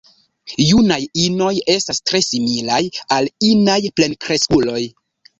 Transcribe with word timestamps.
Junaj 0.67 0.95
inoj 1.23 1.51
estas 1.73 1.99
tre 2.11 2.21
similaj 2.27 2.79
al 3.17 3.29
inaj 3.49 3.77
plenkreskuloj. 3.99 4.79